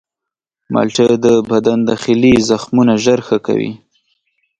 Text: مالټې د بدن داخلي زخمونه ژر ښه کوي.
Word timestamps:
مالټې 0.73 1.07
د 1.25 1.27
بدن 1.49 1.79
داخلي 1.89 2.33
زخمونه 2.49 2.93
ژر 3.03 3.19
ښه 3.27 3.37
کوي. 3.47 3.71